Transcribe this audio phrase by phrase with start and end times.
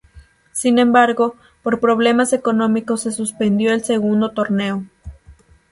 [0.51, 4.83] Sin embargo por problemas económicos se suspendió el segundo torneo.